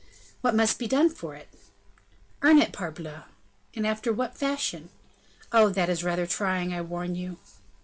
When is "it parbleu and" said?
2.57-3.85